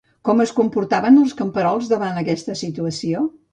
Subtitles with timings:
[0.27, 3.25] Com es comportaven els camperols davant aquesta situació?